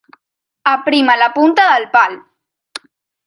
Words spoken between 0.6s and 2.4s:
Aprima la punta del pal.